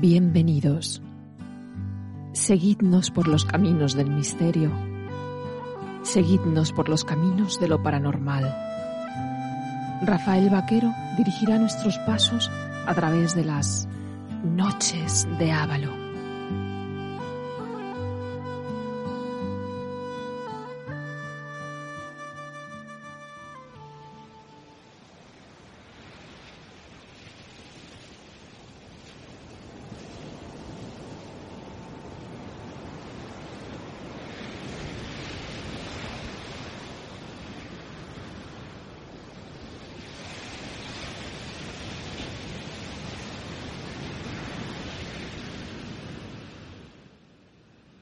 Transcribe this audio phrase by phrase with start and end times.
[0.00, 1.02] Bienvenidos.
[2.32, 4.72] Seguidnos por los caminos del misterio.
[6.00, 8.44] Seguidnos por los caminos de lo paranormal.
[10.00, 12.50] Rafael Vaquero dirigirá nuestros pasos
[12.86, 13.86] a través de las
[14.42, 16.09] noches de Ávalo.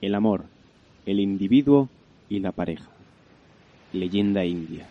[0.01, 0.45] El amor,
[1.07, 1.89] el individuo
[2.29, 2.89] y la pareja.
[3.93, 4.87] Leyenda india.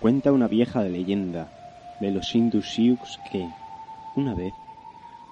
[0.00, 1.46] Cuenta una vieja leyenda
[2.00, 2.76] de los hindus
[3.30, 3.48] que,
[4.16, 4.52] una vez,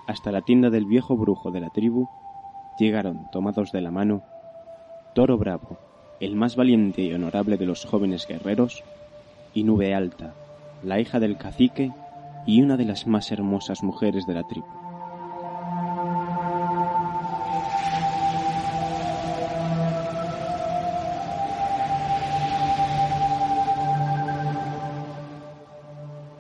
[0.07, 2.07] hasta la tienda del viejo brujo de la tribu,
[2.79, 4.23] llegaron tomados de la mano
[5.15, 5.79] Toro Bravo,
[6.21, 8.83] el más valiente y honorable de los jóvenes guerreros,
[9.55, 10.33] y Nube Alta,
[10.83, 11.93] la hija del cacique
[12.47, 14.67] y una de las más hermosas mujeres de la tribu.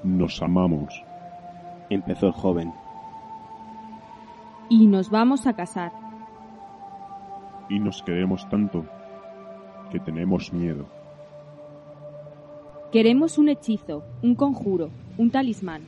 [0.02, 1.04] Nos amamos.
[1.90, 2.72] Empezó el joven.
[4.68, 5.92] Y nos vamos a casar.
[7.72, 8.84] Y nos queremos tanto
[9.90, 10.84] que tenemos miedo.
[12.92, 15.80] Queremos un hechizo, un conjuro, un talismán.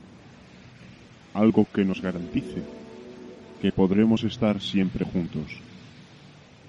[1.35, 2.63] Algo que nos garantice
[3.61, 5.61] que podremos estar siempre juntos.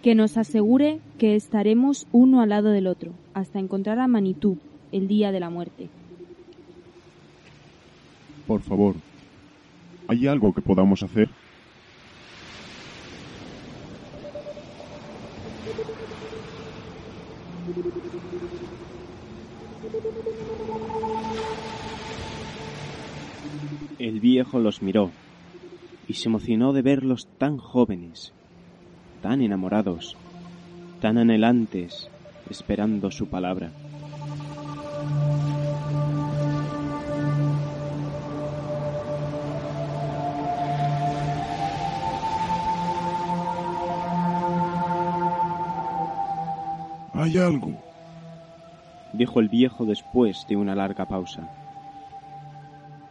[0.04, 4.58] Que nos asegure que estaremos uno al lado del otro hasta encontrar a Manitú
[4.92, 5.88] el día de la muerte.
[8.46, 8.96] Por favor,
[10.10, 11.30] ¿hay algo que podamos hacer?
[24.06, 25.10] El viejo los miró
[26.08, 28.34] y se emocionó de verlos tan jóvenes,
[29.24, 30.16] tan enamorados,
[31.02, 32.12] tan anhelantes,
[32.48, 33.72] esperando su palabra.
[47.16, 47.72] Hay algo.
[49.14, 51.50] Dijo el viejo después de una larga pausa.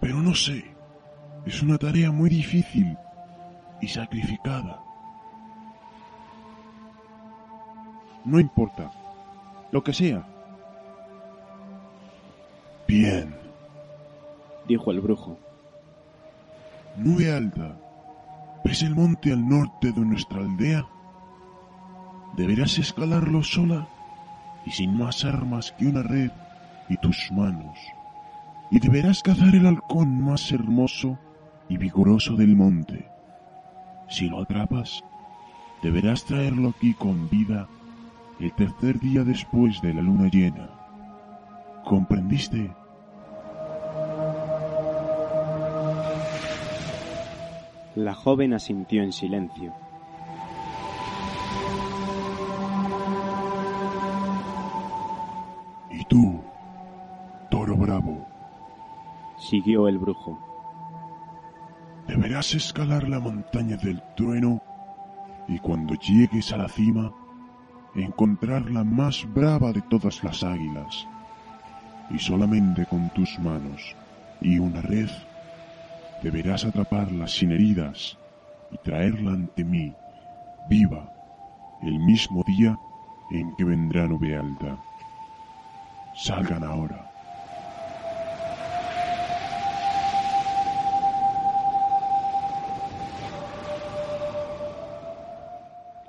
[0.00, 0.73] Pero no sé.
[1.46, 2.96] Es una tarea muy difícil
[3.80, 4.80] y sacrificada.
[8.24, 8.90] No importa.
[9.70, 10.26] Lo que sea.
[12.86, 13.34] Bien,
[14.68, 15.38] Dijo el brujo.
[16.96, 17.76] nube alta.
[18.64, 20.86] ¿Ves el monte al norte de nuestra aldea?
[22.34, 23.86] Deberás escalarlo sola
[24.64, 26.30] y sin más armas que una red
[26.88, 27.78] y tus manos.
[28.70, 31.18] Y deberás cazar el halcón más hermoso
[31.68, 33.08] y vigoroso del monte.
[34.08, 35.02] Si lo atrapas,
[35.82, 37.68] deberás traerlo aquí con vida
[38.40, 40.70] el tercer día después de la luna llena.
[41.84, 42.70] ¿Comprendiste?
[47.94, 49.72] La joven asintió en silencio.
[55.90, 56.42] ¿Y tú,
[57.50, 58.26] toro bravo?
[59.38, 60.53] Siguió el brujo.
[62.24, 64.62] Deberás escalar la montaña del trueno
[65.46, 67.12] y cuando llegues a la cima,
[67.94, 71.06] encontrar la más brava de todas las águilas.
[72.08, 73.94] Y solamente con tus manos
[74.40, 75.10] y una red
[76.22, 78.16] deberás atraparla sin heridas
[78.72, 79.92] y traerla ante mí,
[80.70, 81.12] viva,
[81.82, 82.78] el mismo día
[83.32, 84.78] en que vendrá nube alta.
[86.14, 87.13] Salgan ahora.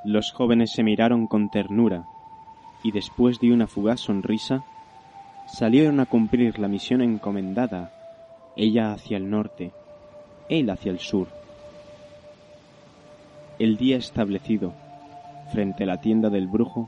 [0.06, 2.06] Los jóvenes se miraron con ternura
[2.84, 4.64] y después de una fugaz sonrisa
[5.48, 7.92] salieron a cumplir la misión encomendada,
[8.56, 9.72] ella hacia el norte,
[10.48, 11.28] él hacia el sur.
[13.58, 14.74] El día establecido,
[15.52, 16.88] frente a la tienda del brujo,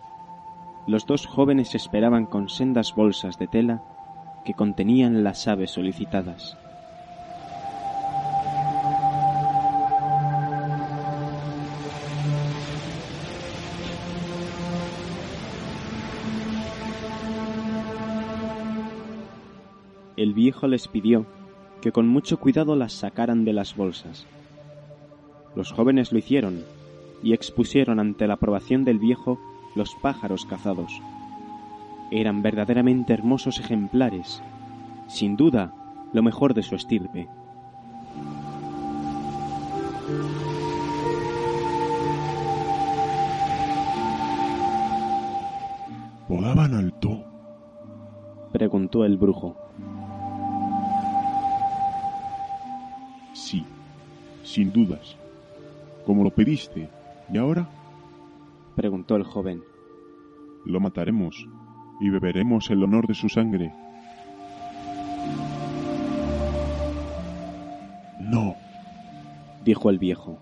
[0.85, 3.81] los dos jóvenes esperaban con sendas bolsas de tela
[4.45, 6.55] que contenían las aves solicitadas.
[20.17, 21.27] El viejo les pidió
[21.79, 24.25] que con mucho cuidado las sacaran de las bolsas.
[25.55, 26.63] Los jóvenes lo hicieron
[27.21, 29.39] y expusieron ante la aprobación del viejo
[29.75, 30.91] los pájaros cazados.
[32.09, 34.41] Eran verdaderamente hermosos ejemplares,
[35.07, 35.75] sin duda
[36.13, 37.27] lo mejor de su estirpe.
[46.27, 47.23] ¿Volaban alto?
[48.51, 49.66] preguntó el brujo.
[53.47, 53.63] Sí,
[54.43, 55.15] sin dudas.
[56.05, 56.89] Como lo pediste.
[57.31, 57.65] ¿Y ahora?
[58.75, 59.63] preguntó el joven.
[60.65, 61.47] Lo mataremos
[62.01, 63.73] y beberemos el honor de su sangre.
[68.19, 68.57] No,
[69.63, 70.37] dijo el viejo.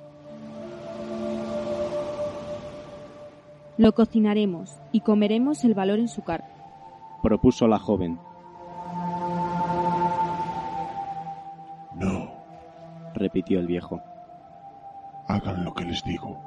[3.78, 6.50] Lo cocinaremos y comeremos el valor en su carne,
[7.22, 8.18] propuso la joven.
[13.16, 14.02] Repitió el viejo.
[15.28, 16.40] Hagan lo que les digo.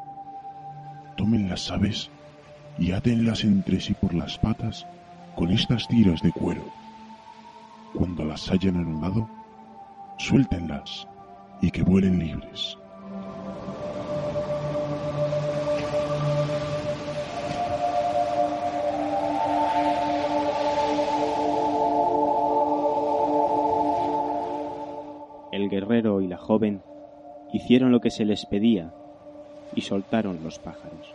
[1.17, 2.11] Tomen las aves
[2.79, 4.87] y átenlas entre sí por las patas
[5.35, 6.65] con estas tiras de cuero.
[7.95, 9.29] Cuando las hayan anulado,
[10.19, 11.09] suéltenlas
[11.61, 12.79] y que vuelen libres.
[25.51, 26.83] El guerrero y la joven
[27.53, 28.93] hicieron lo que se les pedía
[29.75, 31.15] y soltaron los pájaros.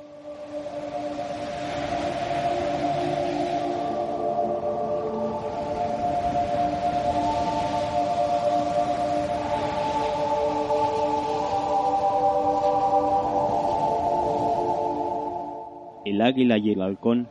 [16.05, 17.29] El águila y el halcón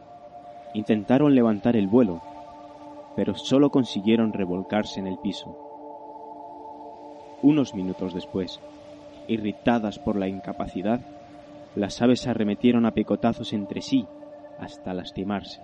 [0.72, 2.22] intentaron levantar el vuelo,
[3.16, 5.71] pero solo consiguieron revolcarse en el piso.
[7.42, 8.60] Unos minutos después,
[9.26, 11.00] irritadas por la incapacidad,
[11.74, 14.06] las aves arremetieron a picotazos entre sí
[14.60, 15.60] hasta lastimarse.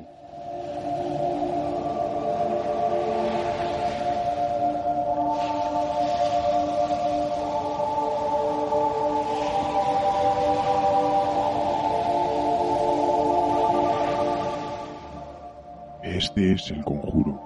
[16.03, 17.41] Este es el conjuro.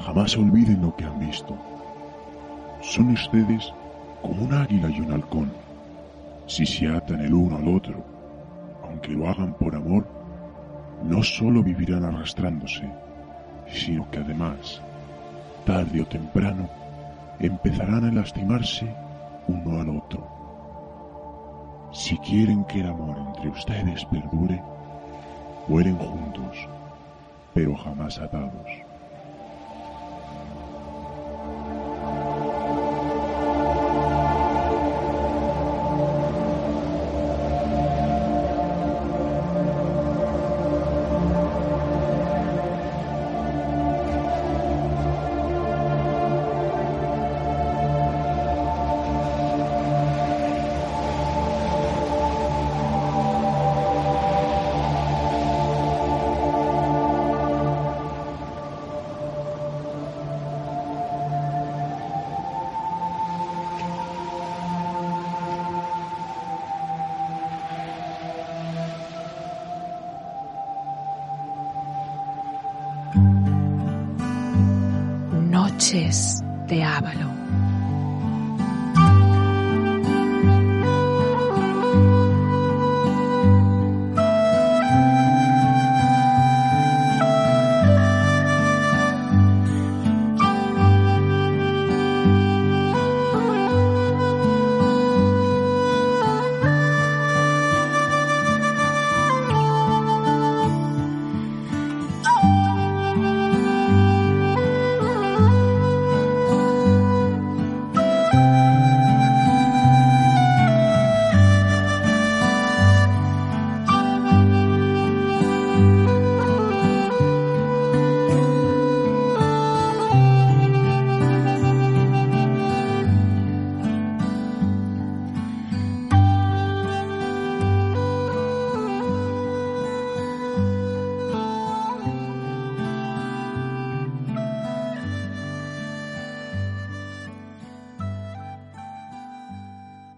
[0.00, 1.73] Jamás olviden lo que han visto.
[2.84, 3.72] Son ustedes
[4.20, 5.50] como un águila y un halcón.
[6.46, 8.04] Si se atan el uno al otro,
[8.84, 10.06] aunque lo hagan por amor,
[11.02, 12.86] no solo vivirán arrastrándose,
[13.66, 14.82] sino que además,
[15.64, 16.68] tarde o temprano,
[17.40, 18.94] empezarán a lastimarse
[19.48, 20.28] uno al otro.
[21.90, 24.62] Si quieren que el amor entre ustedes perdure,
[25.68, 26.68] mueren juntos,
[27.54, 28.68] pero jamás atados.
[75.84, 77.43] Noches de Ávalo.